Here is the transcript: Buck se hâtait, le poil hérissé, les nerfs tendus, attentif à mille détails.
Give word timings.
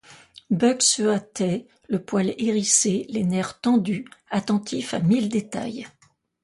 Buck 0.49 0.81
se 0.81 1.03
hâtait, 1.03 1.67
le 1.87 2.01
poil 2.03 2.33
hérissé, 2.39 3.05
les 3.09 3.23
nerfs 3.23 3.61
tendus, 3.61 4.05
attentif 4.31 4.95
à 4.95 4.99
mille 4.99 5.29
détails. 5.29 5.87